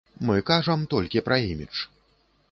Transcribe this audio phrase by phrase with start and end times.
[0.27, 1.83] Мы кажам толькі пра імідж.